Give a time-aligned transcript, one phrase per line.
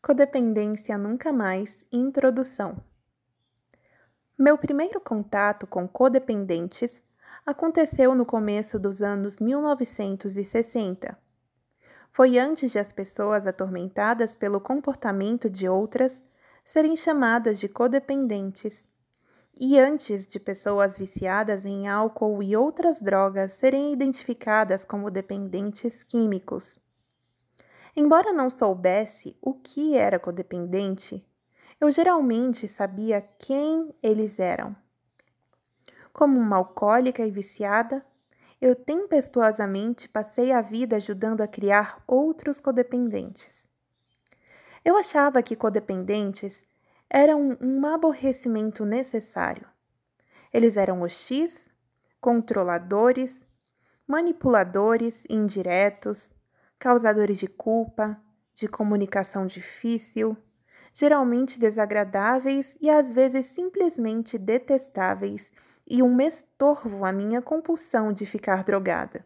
[0.00, 2.80] Codependência Nunca Mais Introdução
[4.38, 7.02] Meu primeiro contato com codependentes
[7.44, 11.18] aconteceu no começo dos anos 1960.
[12.12, 16.22] Foi antes de as pessoas atormentadas pelo comportamento de outras
[16.64, 18.86] serem chamadas de codependentes,
[19.60, 26.80] e antes de pessoas viciadas em álcool e outras drogas serem identificadas como dependentes químicos.
[27.96, 31.24] Embora não soubesse o que era codependente,
[31.80, 34.76] eu geralmente sabia quem eles eram.
[36.12, 38.04] Como uma alcoólica e viciada,
[38.60, 43.68] eu tempestuosamente passei a vida ajudando a criar outros codependentes.
[44.84, 46.66] Eu achava que codependentes
[47.08, 49.66] eram um aborrecimento necessário.
[50.52, 51.70] Eles eram hostis,
[52.20, 53.46] controladores,
[54.06, 56.32] manipuladores indiretos,
[56.78, 58.20] causadores de culpa,
[58.54, 60.36] de comunicação difícil,
[60.94, 65.52] geralmente desagradáveis e às vezes simplesmente detestáveis
[65.88, 69.24] e um estorvo à minha compulsão de ficar drogada.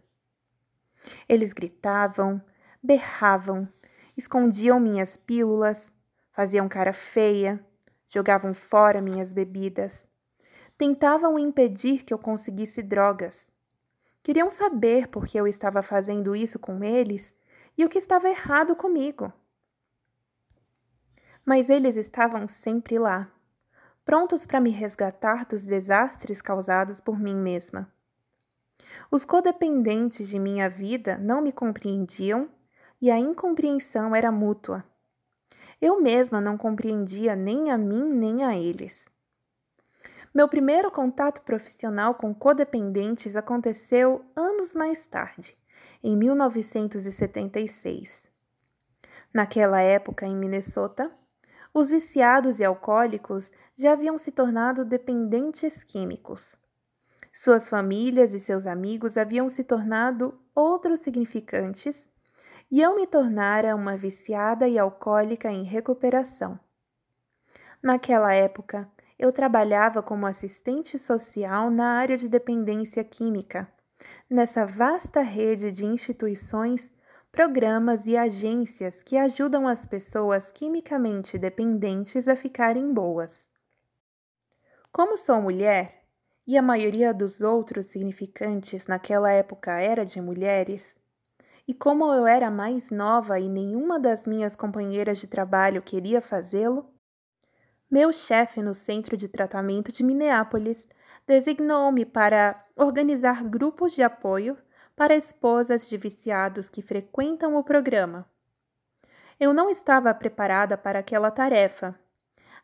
[1.28, 2.42] Eles gritavam,
[2.82, 3.68] berravam,
[4.16, 5.92] escondiam minhas pílulas,
[6.30, 7.64] faziam cara feia,
[8.06, 10.08] jogavam fora minhas bebidas,
[10.78, 13.50] tentavam impedir que eu conseguisse drogas.
[14.22, 17.34] Queriam saber por que eu estava fazendo isso com eles
[17.82, 19.32] e o que estava errado comigo.
[21.44, 23.28] Mas eles estavam sempre lá,
[24.04, 27.92] prontos para me resgatar dos desastres causados por mim mesma.
[29.10, 32.48] Os codependentes de minha vida não me compreendiam
[33.00, 34.84] e a incompreensão era mútua.
[35.80, 39.08] Eu mesma não compreendia nem a mim nem a eles.
[40.32, 45.58] Meu primeiro contato profissional com codependentes aconteceu anos mais tarde,
[46.02, 48.28] em 1976.
[49.32, 51.10] Naquela época, em Minnesota,
[51.72, 56.54] os viciados e alcoólicos já haviam se tornado dependentes químicos.
[57.32, 62.10] Suas famílias e seus amigos haviam se tornado outros significantes
[62.70, 66.60] e eu me tornara uma viciada e alcoólica em recuperação.
[67.82, 68.86] Naquela época,
[69.18, 73.66] eu trabalhava como assistente social na área de dependência química
[74.28, 76.92] nessa vasta rede de instituições,
[77.30, 83.46] programas e agências que ajudam as pessoas quimicamente dependentes a ficarem boas.
[84.92, 86.02] Como sou mulher,
[86.46, 90.96] e a maioria dos outros significantes naquela época era de mulheres,
[91.66, 96.91] e como eu era mais nova e nenhuma das minhas companheiras de trabalho queria fazê-lo,
[97.92, 100.88] meu chefe no centro de tratamento de Minneapolis
[101.26, 104.56] designou-me para organizar grupos de apoio
[104.96, 108.26] para esposas de viciados que frequentam o programa.
[109.38, 111.94] Eu não estava preparada para aquela tarefa.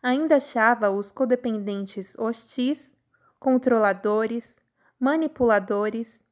[0.02, 2.96] Ainda achava os codependentes hostis,
[3.38, 4.62] controladores,
[4.98, 6.22] manipuladores,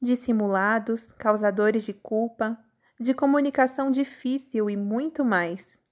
[0.00, 2.56] dissimulados, causadores de culpa,
[3.00, 5.82] de comunicação difícil e muito mais.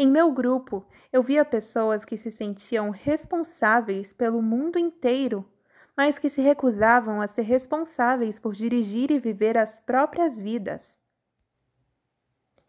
[0.00, 5.44] Em meu grupo, eu via pessoas que se sentiam responsáveis pelo mundo inteiro,
[5.96, 11.00] mas que se recusavam a ser responsáveis por dirigir e viver as próprias vidas.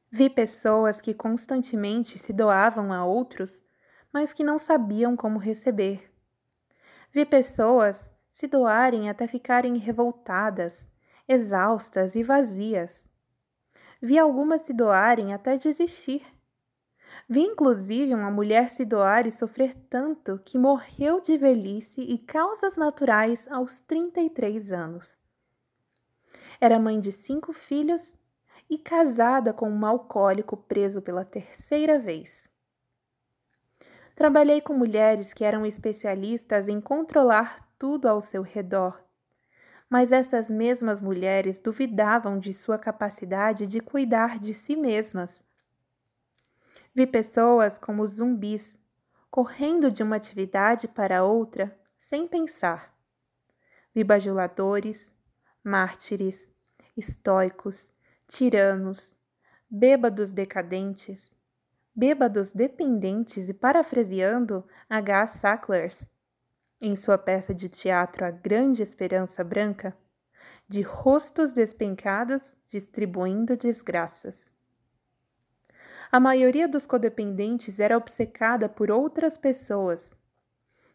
[0.09, 3.63] Vi pessoas que constantemente se doavam a outros,
[4.12, 6.12] mas que não sabiam como receber.
[7.12, 10.89] Vi pessoas se doarem até ficarem revoltadas,
[11.28, 13.07] exaustas e vazias.
[14.01, 16.38] Vi algumas se doarem até desistir.
[17.31, 22.75] Vi inclusive uma mulher se doar e sofrer tanto que morreu de velhice e causas
[22.75, 25.16] naturais aos 33 anos.
[26.59, 28.18] Era mãe de cinco filhos
[28.68, 32.50] e casada com um alcoólico preso pela terceira vez.
[34.16, 39.00] Trabalhei com mulheres que eram especialistas em controlar tudo ao seu redor,
[39.88, 45.44] mas essas mesmas mulheres duvidavam de sua capacidade de cuidar de si mesmas
[46.95, 48.80] Vi pessoas como zumbis,
[49.30, 52.94] correndo de uma atividade para outra sem pensar.
[53.94, 55.13] Vi bajuladores,
[55.63, 56.51] mártires,
[56.97, 57.94] estoicos,
[58.27, 59.18] tiranos,
[59.69, 61.36] bêbados decadentes,
[61.95, 65.27] bêbados dependentes e parafraseando H.
[65.27, 66.07] Sacklers,
[66.81, 69.95] em sua peça de teatro A Grande Esperança Branca,
[70.68, 74.51] de rostos despencados distribuindo desgraças.
[76.11, 80.17] A maioria dos codependentes era obcecada por outras pessoas.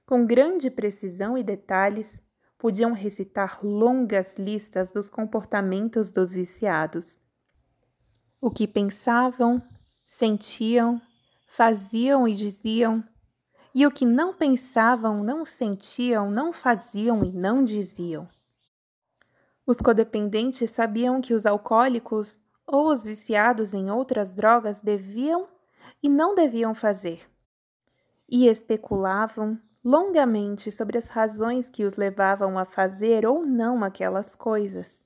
[0.04, 2.20] Com grande precisão e detalhes,
[2.58, 7.20] podiam recitar longas listas dos comportamentos dos viciados.
[8.40, 9.62] O que pensavam,
[10.04, 11.00] Sentiam,
[11.46, 13.02] faziam e diziam,
[13.74, 18.28] e o que não pensavam, não sentiam, não faziam e não diziam.
[19.66, 25.48] Os codependentes sabiam que os alcoólicos ou os viciados em outras drogas deviam
[26.02, 27.20] e não deviam fazer.
[28.28, 35.04] E especulavam longamente sobre as razões que os levavam a fazer ou não aquelas coisas.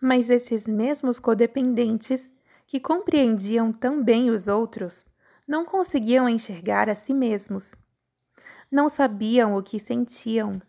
[0.00, 2.32] Mas esses mesmos codependentes,
[2.66, 5.08] que compreendiam tão bem os outros,
[5.46, 7.74] não conseguiam enxergar a si mesmos.
[8.70, 10.60] Não sabiam o que sentiam.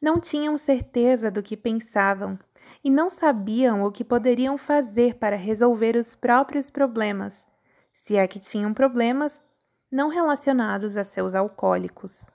[0.00, 2.38] Não tinham certeza do que pensavam
[2.82, 7.46] e não sabiam o que poderiam fazer para resolver os próprios problemas,
[7.92, 9.44] se é que tinham problemas
[9.90, 12.30] não relacionados a seus alcoólicos.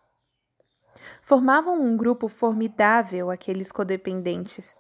[1.21, 4.77] Formavam um grupo formidável aqueles codependentes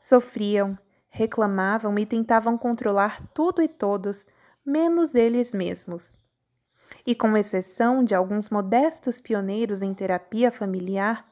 [0.00, 0.78] Sofriam,
[1.08, 4.26] reclamavam e tentavam controlar tudo e todos,
[4.64, 6.16] menos eles mesmos.
[7.06, 11.26] E com exceção de alguns modestos pioneiros em terapia familiar,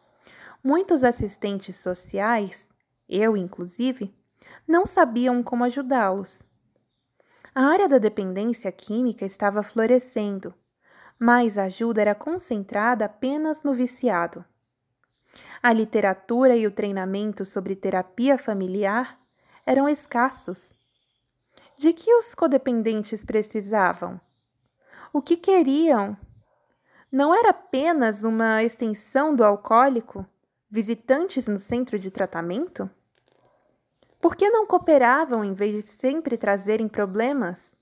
[0.62, 2.68] muitos assistentes sociais,
[3.10, 4.14] eu inclusive,
[4.66, 6.42] não sabiam como ajudá-los.
[7.52, 10.54] A área da dependência química estava florescendo,
[11.18, 14.44] mas a ajuda era concentrada apenas no viciado.
[15.62, 19.20] A literatura e o treinamento sobre terapia familiar
[19.66, 20.74] eram escassos.
[21.76, 24.20] De que os codependentes precisavam?
[25.12, 26.16] O que queriam?
[27.10, 30.24] Não era apenas uma extensão do alcoólico,
[30.70, 32.88] visitantes no centro de tratamento?
[34.20, 37.74] Por que não cooperavam em vez de sempre trazerem problemas?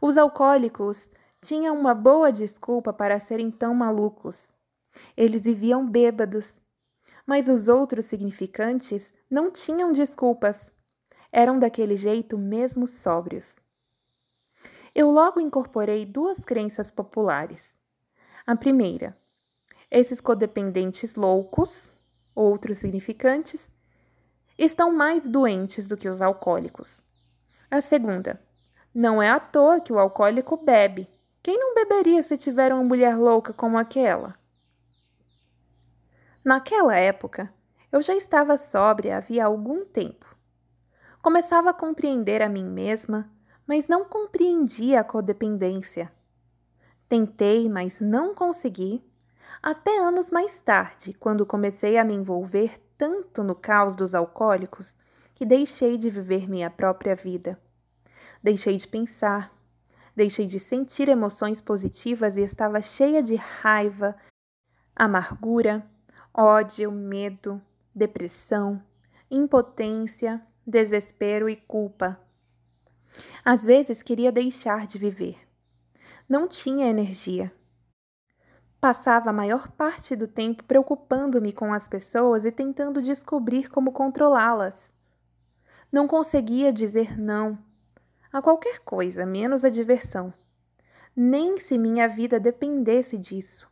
[0.00, 1.10] Os alcoólicos
[1.40, 4.52] tinham uma boa desculpa para serem tão malucos.
[5.16, 6.60] Eles viviam bêbados.
[7.26, 10.70] Mas os outros significantes não tinham desculpas.
[11.32, 13.58] Eram daquele jeito mesmo sóbrios.
[14.94, 17.76] Eu logo incorporei duas crenças populares.
[18.46, 19.16] A primeira,
[19.90, 21.92] esses codependentes loucos,
[22.34, 23.70] outros significantes,
[24.58, 27.00] estão mais doentes do que os alcoólicos.
[27.70, 28.42] A segunda,
[28.92, 31.08] não é à toa que o alcoólico bebe.
[31.42, 34.34] Quem não beberia se tiver uma mulher louca como aquela?
[36.44, 37.52] Naquela época,
[37.92, 40.36] eu já estava sóbria havia algum tempo.
[41.22, 43.30] Começava a compreender a mim mesma,
[43.66, 46.10] mas não compreendia a codependência.
[47.08, 49.04] Tentei, mas não consegui,
[49.62, 54.96] até anos mais tarde, quando comecei a me envolver tanto no caos dos alcoólicos
[55.36, 57.58] que deixei de viver minha própria vida.
[58.42, 59.56] Deixei de pensar,
[60.16, 64.16] deixei de sentir emoções positivas e estava cheia de raiva,
[64.96, 65.88] amargura,
[66.34, 67.62] ódio, medo,
[67.94, 68.82] depressão,
[69.30, 72.20] impotência, desespero e culpa.
[73.44, 75.38] Às vezes queria deixar de viver.
[76.28, 77.52] Não tinha energia.
[78.80, 84.92] Passava a maior parte do tempo preocupando-me com as pessoas e tentando descobrir como controlá-las.
[85.90, 87.58] Não conseguia dizer não
[88.32, 90.32] a qualquer coisa, menos a diversão,
[91.16, 93.68] nem se minha vida dependesse disso.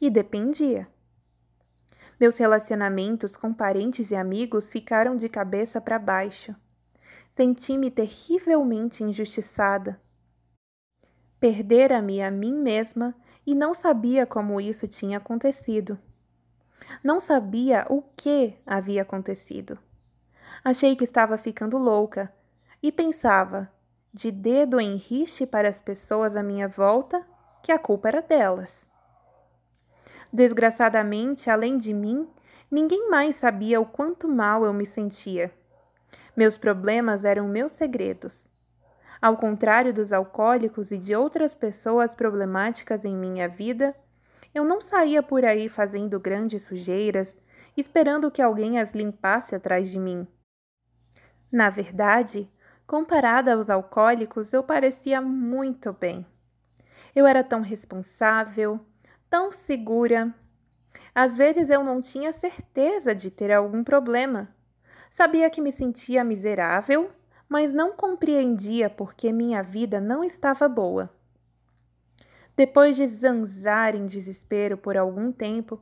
[0.00, 0.88] E dependia.
[2.18, 6.54] Meus relacionamentos com parentes e amigos ficaram de cabeça para baixo.
[7.30, 10.00] Senti-me terrivelmente injustiçada.
[11.38, 13.14] Perdera-me a mim mesma
[13.48, 15.98] e não sabia como isso tinha acontecido.
[17.02, 19.78] Não sabia o que havia acontecido.
[20.62, 22.30] Achei que estava ficando louca
[22.82, 23.72] e pensava,
[24.12, 27.26] de dedo em riche para as pessoas à minha volta,
[27.62, 28.86] que a culpa era delas.
[30.30, 32.28] Desgraçadamente, além de mim,
[32.70, 35.50] ninguém mais sabia o quanto mal eu me sentia.
[36.36, 38.50] Meus problemas eram meus segredos.
[39.20, 43.96] Ao contrário dos alcoólicos e de outras pessoas problemáticas em minha vida,
[44.54, 47.38] eu não saía por aí fazendo grandes sujeiras,
[47.76, 50.26] esperando que alguém as limpasse atrás de mim.
[51.50, 52.48] Na verdade,
[52.86, 56.24] comparada aos alcoólicos, eu parecia muito bem.
[57.14, 58.78] Eu era tão responsável,
[59.28, 60.32] tão segura.
[61.14, 64.54] Às vezes eu não tinha certeza de ter algum problema.
[65.10, 67.10] Sabia que me sentia miserável,
[67.48, 71.10] mas não compreendia porque minha vida não estava boa.
[72.54, 75.80] Depois de zanzar em desespero por algum tempo,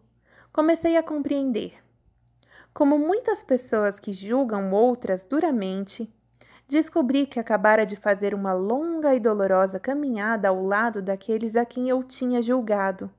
[0.52, 1.82] comecei a compreender.
[2.72, 6.12] Como muitas pessoas que julgam outras duramente,
[6.68, 11.88] descobri que acabara de fazer uma longa e dolorosa caminhada ao lado daqueles a quem
[11.88, 13.10] eu tinha julgado.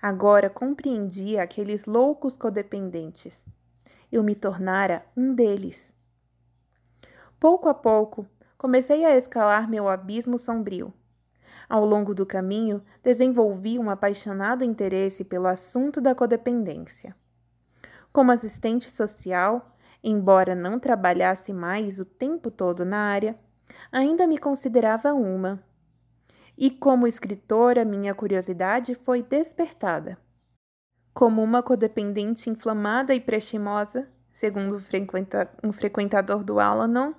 [0.00, 3.46] Agora compreendia aqueles loucos codependentes.
[4.12, 5.94] Eu me tornara um deles.
[7.40, 8.26] Pouco a pouco,
[8.56, 10.92] comecei a escalar meu abismo sombrio.
[11.68, 17.14] Ao longo do caminho, desenvolvi um apaixonado interesse pelo assunto da codependência.
[18.12, 23.38] Como assistente social, embora não trabalhasse mais o tempo todo na área,
[23.92, 25.62] ainda me considerava uma.
[26.56, 30.18] E como escritora, minha curiosidade foi despertada.
[31.14, 34.82] Como uma codependente inflamada e prestimosa, segundo
[35.62, 37.12] um frequentador do Alanon,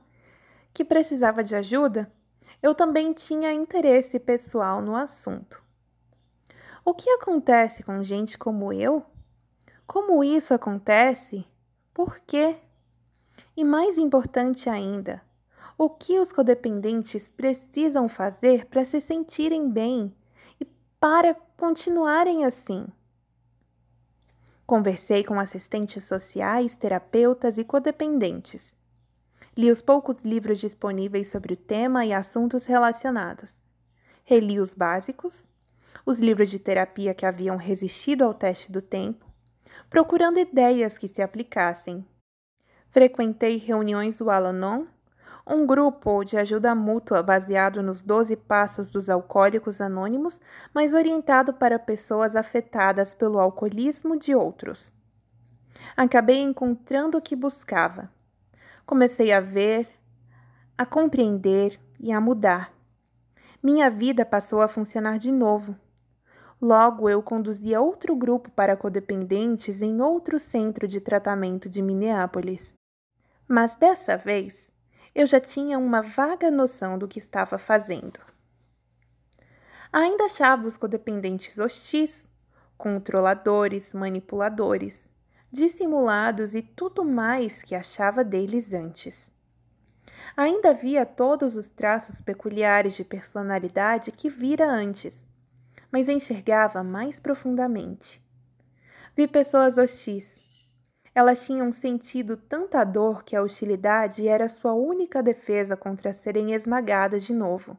[0.73, 2.11] que precisava de ajuda,
[2.61, 5.63] eu também tinha interesse pessoal no assunto.
[6.83, 9.05] O que acontece com gente como eu?
[9.85, 11.45] Como isso acontece?
[11.93, 12.57] Por quê?
[13.55, 15.21] E mais importante ainda,
[15.77, 20.13] o que os codependentes precisam fazer para se sentirem bem
[20.59, 20.65] e
[20.99, 22.87] para continuarem assim?
[24.65, 28.77] Conversei com assistentes sociais, terapeutas e codependentes
[29.57, 33.61] Li os poucos livros disponíveis sobre o tema e assuntos relacionados.
[34.23, 35.47] Reli os básicos,
[36.05, 39.25] os livros de terapia que haviam resistido ao teste do tempo,
[39.89, 42.05] procurando ideias que se aplicassem.
[42.89, 44.85] Frequentei reuniões do Alanon,
[45.47, 50.41] um grupo de ajuda mútua baseado nos 12 passos dos alcoólicos anônimos,
[50.71, 54.93] mas orientado para pessoas afetadas pelo alcoolismo de outros.
[55.97, 58.11] Acabei encontrando o que buscava
[58.89, 59.87] Comecei a ver,
[60.75, 62.73] a compreender e a mudar.
[63.61, 65.77] Minha vida passou a funcionar de novo.
[66.59, 72.73] Logo, eu conduzia outro grupo para codependentes em outro centro de tratamento de Minneapolis.
[73.47, 74.71] Mas dessa vez,
[75.13, 78.19] eu já tinha uma vaga noção do que estava fazendo.
[79.93, 82.27] Ainda achava os codependentes hostis,
[82.75, 85.11] controladores, manipuladores,
[85.51, 89.31] dissimulados e tudo mais que achava deles antes.
[90.37, 95.25] Ainda via todos os traços peculiares de personalidade que vira antes,
[95.91, 98.23] mas enxergava mais profundamente.
[99.15, 100.39] Vi pessoas hostis.
[101.13, 107.23] Elas tinham sentido tanta dor que a hostilidade era sua única defesa contra serem esmagadas
[107.23, 107.77] de novo.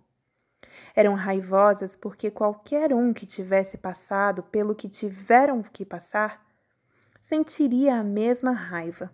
[0.95, 6.45] Eram raivosas porque qualquer um que tivesse passado pelo que tiveram que passar
[7.31, 9.09] sentiria a mesma raiva.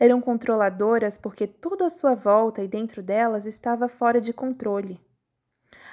[0.00, 5.00] Eram controladoras porque tudo à sua volta e dentro delas estava fora de controle.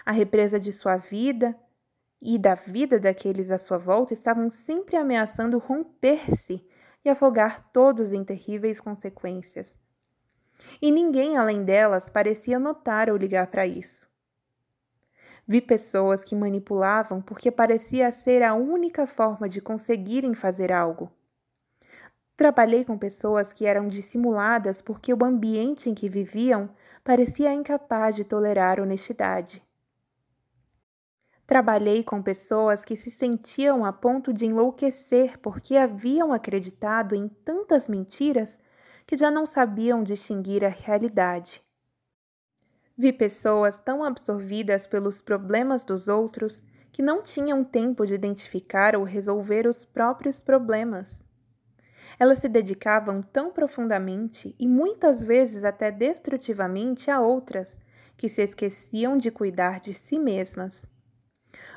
[0.04, 1.56] A represa de sua vida
[2.20, 6.68] e da vida daqueles à sua volta estavam sempre ameaçando romper-se
[7.06, 9.78] e afogar todos em terríveis consequências.
[10.82, 14.09] E ninguém além delas parecia notar ou ligar para isso.
[15.52, 21.12] Vi pessoas que manipulavam porque parecia ser a única forma de conseguirem fazer algo.
[22.38, 26.70] Trabalhei com pessoas que eram dissimuladas porque o ambiente em que viviam
[27.04, 29.60] parecia incapaz de tolerar honestidade.
[31.48, 37.90] Trabalhei com pessoas que se sentiam a ponto de enlouquecer porque haviam acreditado em tantas
[37.90, 38.60] mentiras
[39.04, 41.68] que já não sabiam distinguir a realidade.
[43.02, 49.06] Vi pessoas tão absorvidas pelos problemas dos outros que não tinham tempo de identificar ou
[49.06, 51.24] resolver os próprios problemas.
[52.20, 57.78] Elas se dedicavam tão profundamente e muitas vezes até destrutivamente a outras
[58.18, 60.86] que se esqueciam de cuidar de si mesmas.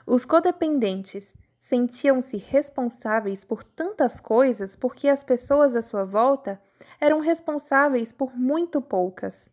[0.05, 6.61] Os codependentes sentiam-se responsáveis por tantas coisas porque as pessoas à sua volta
[7.01, 9.49] eram responsáveis por muito poucas.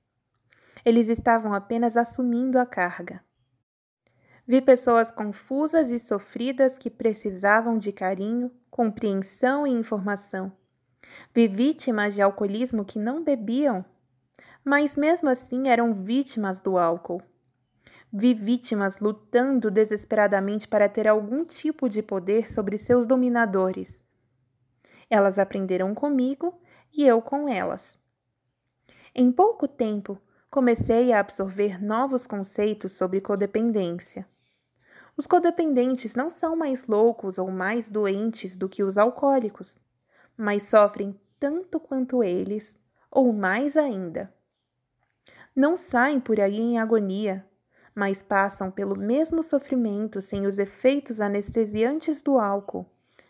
[0.86, 3.24] Eles estavam apenas assumindo a carga.
[4.48, 10.52] Vi pessoas confusas e sofridas que precisavam de carinho, compreensão e informação.
[11.34, 13.86] Vi vítimas de alcoolismo que não bebiam,
[14.64, 17.22] mas mesmo assim eram vítimas do álcool.
[18.12, 24.04] Vi vítimas lutando desesperadamente para ter algum tipo de poder sobre seus dominadores.
[25.10, 26.60] Elas aprenderam comigo
[26.92, 28.00] e eu com elas.
[29.14, 34.28] Em pouco tempo, comecei a absorver novos conceitos sobre codependência.
[35.16, 39.80] Os codependentes não são mais loucos ou mais doentes do que os alcoólicos,
[40.36, 42.78] mas sofrem tanto quanto eles,
[43.12, 44.34] ou mais ainda.
[45.56, 47.46] Não saem por aí em agonia,
[47.94, 52.88] mas passam pelo mesmo sofrimento sem os efeitos anestesiantes do álcool,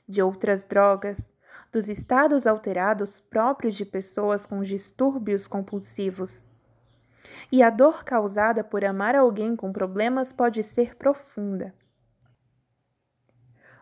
[0.07, 1.27] de outras drogas,
[1.71, 6.45] dos estados alterados próprios de pessoas com distúrbios compulsivos
[7.51, 11.73] e a dor causada por amar alguém com problemas pode ser profunda.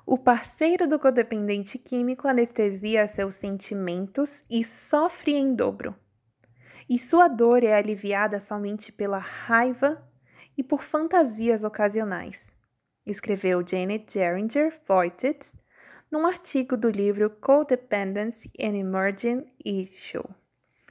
[0.06, 5.96] O parceiro do codependente químico anestesia seus sentimentos e sofre em dobro.
[6.90, 10.02] e sua dor é aliviada somente pela raiva
[10.58, 12.54] e por fantasias ocasionais,
[13.06, 15.54] escreveu Janet Geringer Voigt
[16.10, 20.24] num artigo do livro Codependence and Emerging Issue.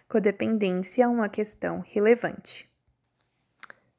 [0.09, 2.71] Codependência é uma questão relevante.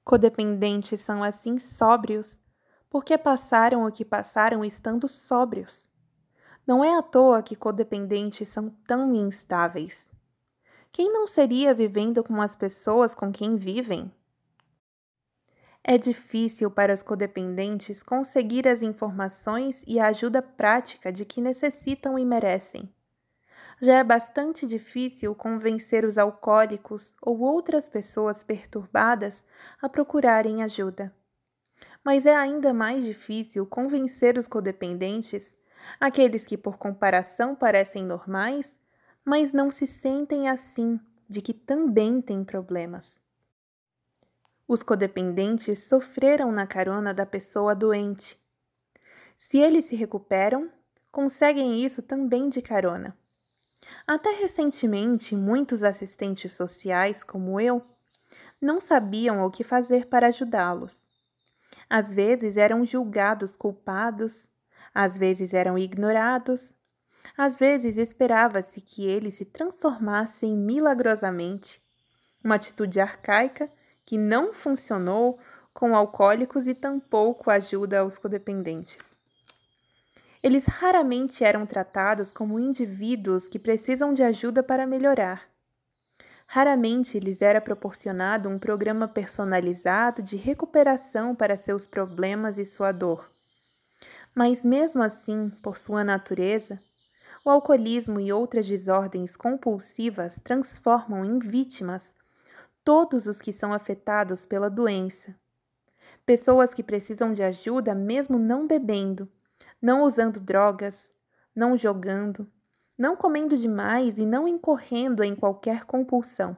[0.05, 2.39] Codependentes são assim sóbrios,
[2.89, 5.89] porque passaram o que passaram estando sóbrios.
[6.65, 10.09] Não é à toa que codependentes são tão instáveis.
[10.93, 14.09] Quem não seria vivendo com as pessoas com quem vivem?
[15.83, 22.17] É difícil para os codependentes conseguir as informações e a ajuda prática de que necessitam
[22.17, 22.89] e merecem.
[23.79, 29.45] Já é bastante difícil convencer os alcoólicos ou outras pessoas perturbadas
[29.79, 31.13] a procurarem ajuda.
[32.03, 35.55] Mas é ainda mais difícil convencer os codependentes,
[35.99, 38.79] aqueles que por comparação parecem normais,
[39.23, 43.21] mas não se sentem assim, de que também têm problemas.
[44.67, 48.39] Os codependentes sofreram na carona da pessoa doente.
[49.35, 50.71] Se eles se recuperam,
[51.11, 53.15] conseguem isso também de carona.
[54.05, 57.85] Até recentemente, muitos assistentes sociais, como eu,
[58.61, 61.01] não sabiam o que fazer para ajudá-los.
[61.89, 64.49] Às vezes eram julgados culpados,
[64.93, 66.73] às vezes eram ignorados,
[67.37, 71.81] às vezes esperava-se que eles se transformassem milagrosamente.
[72.43, 73.71] Uma atitude arcaica
[74.05, 75.39] que não funcionou
[75.73, 79.16] com alcoólicos e tampouco ajuda aos codependentes.
[80.41, 85.49] Eles raramente eram tratados como indivíduos que precisam de ajuda para melhorar.
[86.45, 93.29] Raramente lhes era proporcionado um programa personalizado de recuperação para seus problemas e sua dor.
[94.33, 96.79] Mas, mesmo assim, por sua natureza,
[97.43, 102.15] o alcoolismo e outras desordens compulsivas transformam em vítimas
[102.83, 105.35] todos os que são afetados pela doença.
[106.25, 109.29] Pessoas que precisam de ajuda mesmo não bebendo,
[109.81, 111.13] não usando drogas,
[111.55, 112.49] não jogando,
[112.97, 116.57] não comendo demais e não incorrendo em qualquer compulsão.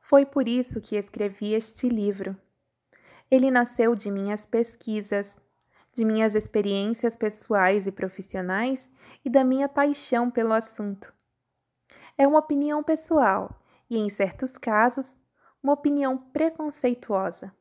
[0.00, 2.36] Foi por isso que escrevi este livro.
[3.30, 5.40] Ele nasceu de minhas pesquisas,
[5.92, 8.90] de minhas experiências pessoais e profissionais
[9.24, 11.12] e da minha paixão pelo assunto.
[12.16, 15.18] É uma opinião pessoal e, em certos casos,
[15.62, 17.54] uma opinião preconceituosa.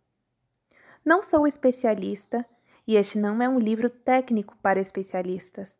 [1.03, 2.45] Não sou especialista
[2.87, 5.77] e este não é um livro técnico para especialistas.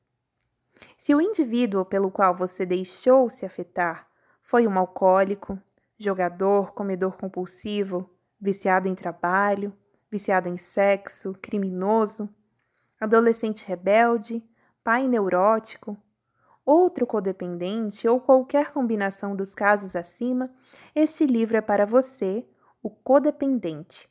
[0.98, 4.08] Se o indivíduo pelo qual você deixou se afetar
[4.42, 5.60] foi um alcoólico,
[5.98, 9.74] jogador, comedor compulsivo, viciado em trabalho,
[10.12, 12.30] viciado em sexo, criminoso,
[13.00, 14.44] adolescente rebelde,
[14.84, 15.98] pai neurótico,
[16.66, 20.52] outro codependente ou qualquer combinação dos casos acima,
[20.94, 22.46] este livro é para você,
[22.84, 24.10] o codependente.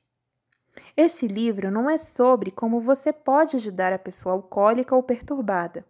[0.96, 5.84] Este livro não é sobre como você pode ajudar a pessoa alcoólica ou perturbada.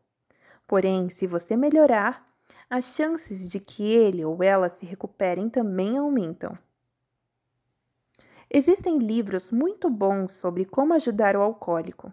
[0.67, 2.27] Porém, se você melhorar,
[2.69, 6.53] as chances de que ele ou ela se recuperem também aumentam.
[8.51, 12.13] Existem livros muito bons sobre como ajudar o alcoólico.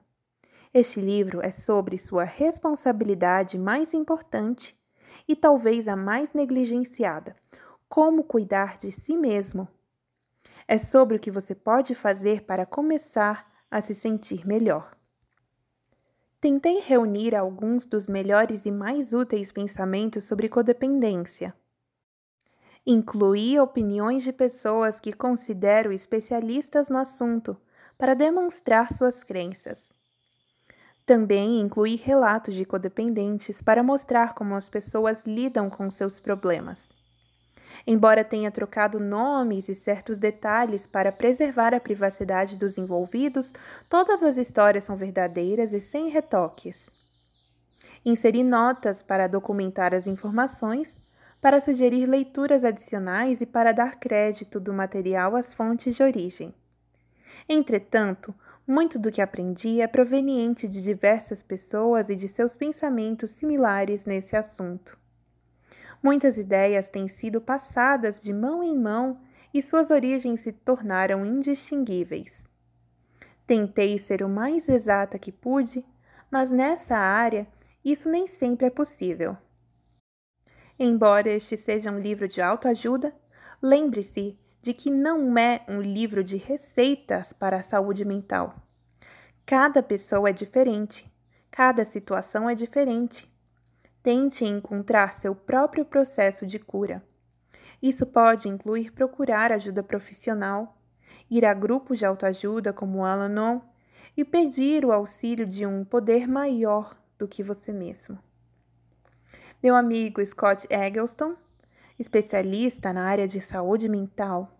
[0.71, 4.79] Este livro é sobre sua responsabilidade mais importante
[5.27, 7.35] e talvez a mais negligenciada:
[7.89, 9.67] como cuidar de si mesmo.
[10.67, 14.91] É sobre o que você pode fazer para começar a se sentir melhor.
[16.39, 21.55] Tentei reunir alguns dos melhores e mais úteis pensamentos sobre codependência.
[22.85, 27.55] Incluí opiniões de pessoas que considero especialistas no assunto
[27.97, 29.93] para demonstrar suas crenças.
[31.05, 36.91] Também inclui relatos de codependentes para mostrar como as pessoas lidam com seus problemas.
[37.85, 43.53] Embora tenha trocado nomes e certos detalhes para preservar a privacidade dos envolvidos,
[43.89, 46.89] todas as histórias são verdadeiras e sem retoques.
[48.05, 50.97] Inseri notas para documentar as informações,
[51.41, 56.53] para sugerir leituras adicionais e para dar crédito do material às fontes de origem.
[57.49, 58.33] Entretanto,
[58.65, 64.37] muito do que aprendi é proveniente de diversas pessoas e de seus pensamentos similares nesse
[64.37, 64.97] assunto.
[66.03, 69.21] Muitas ideias têm sido passadas de mão em mão
[69.53, 72.43] e suas origens se tornaram indistinguíveis.
[73.47, 75.85] Tentei ser o mais exata que pude,
[76.29, 77.47] mas nessa área
[77.85, 79.37] isso nem sempre é possível.
[80.77, 83.15] Embora este seja um livro de autoajuda,
[83.61, 88.55] lembre-se de que não é um livro de receitas para a saúde mental.
[89.45, 91.09] Cada pessoa é diferente,
[91.49, 93.32] cada situação é diferente.
[94.03, 97.01] Tente encontrar seu próprio processo de cura.
[97.81, 100.77] Isso pode incluir procurar ajuda profissional,
[101.31, 103.61] ir a grupos de autoajuda como o Alanon
[104.17, 108.19] e pedir o auxílio de um poder maior do que você mesmo.
[109.63, 111.37] Meu amigo Scott Eggleston,
[111.97, 114.59] especialista na área de saúde mental,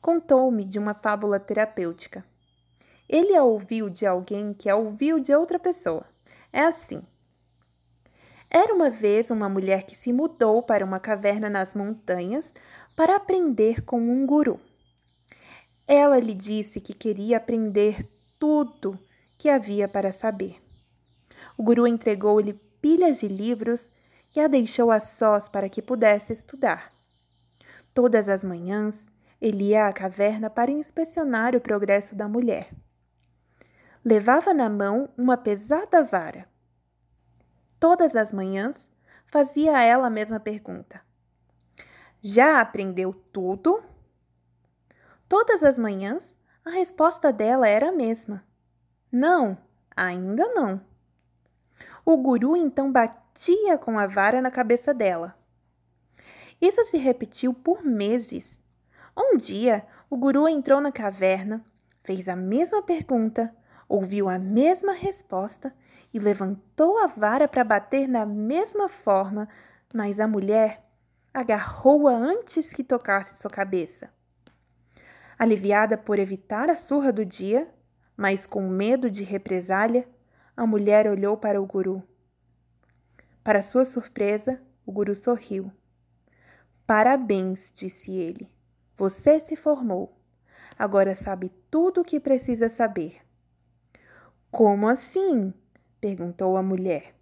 [0.00, 2.24] contou-me de uma fábula terapêutica.
[3.08, 6.04] Ele a ouviu de alguém que a ouviu de outra pessoa.
[6.52, 7.00] É assim.
[8.58, 12.54] Era uma vez uma mulher que se mudou para uma caverna nas montanhas
[12.96, 14.58] para aprender com um guru.
[15.86, 18.98] Ela lhe disse que queria aprender tudo
[19.36, 20.56] que havia para saber.
[21.58, 23.90] O guru entregou-lhe pilhas de livros
[24.34, 26.90] e a deixou a sós para que pudesse estudar.
[27.92, 29.06] Todas as manhãs,
[29.38, 32.70] ele ia à caverna para inspecionar o progresso da mulher.
[34.02, 36.48] Levava na mão uma pesada vara.
[37.78, 38.90] Todas as manhãs,
[39.26, 41.00] fazia a ela a mesma pergunta:
[42.22, 43.82] Já aprendeu tudo?
[45.28, 46.34] Todas as manhãs,
[46.64, 48.44] a resposta dela era a mesma:
[49.12, 49.58] Não,
[49.94, 50.80] ainda não.
[52.04, 55.36] O guru então batia com a vara na cabeça dela.
[56.60, 58.62] Isso se repetiu por meses.
[59.16, 61.64] Um dia, o guru entrou na caverna,
[62.02, 63.54] fez a mesma pergunta,
[63.88, 65.74] ouviu a mesma resposta
[66.16, 69.46] e levantou a vara para bater na mesma forma,
[69.92, 70.82] mas a mulher
[71.32, 74.10] agarrou-a antes que tocasse sua cabeça.
[75.38, 77.70] Aliviada por evitar a surra do dia,
[78.16, 80.08] mas com medo de represália,
[80.56, 82.02] a mulher olhou para o guru.
[83.44, 85.70] Para sua surpresa, o guru sorriu.
[86.86, 88.50] Parabéns, disse ele.
[88.96, 90.18] Você se formou.
[90.78, 93.20] Agora sabe tudo o que precisa saber.
[94.50, 95.52] Como assim?
[96.00, 97.14] Perguntou a mulher.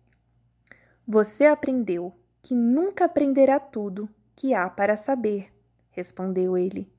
[1.07, 5.53] Você aprendeu que nunca aprenderá tudo que há para saber,
[5.91, 6.93] respondeu ele.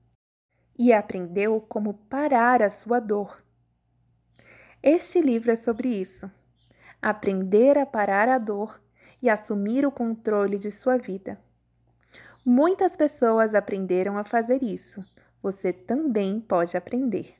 [0.77, 3.43] E aprendeu como parar a sua dor.
[4.81, 6.29] Este livro é sobre isso.
[7.01, 8.81] Aprender a parar a dor
[9.21, 11.39] e assumir o controle de sua vida.
[12.43, 15.03] Muitas pessoas aprenderam a fazer isso.
[15.41, 17.35] Você também pode aprender.